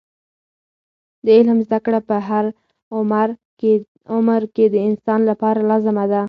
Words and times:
د 1.25 1.27
علم 1.37 1.57
زده 1.67 1.79
کړه 1.85 1.99
په 2.09 2.15
هر 2.27 2.45
عمر 4.13 4.41
کې 4.55 4.65
د 4.73 4.75
انسان 4.89 5.19
لپاره 5.29 5.59
لازمه 5.69 6.05
ده. 6.11 6.19